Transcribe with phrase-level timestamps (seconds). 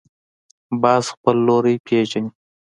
[0.81, 2.29] باز خپل لوری پېژني